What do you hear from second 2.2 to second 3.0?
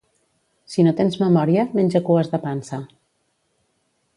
de pansa.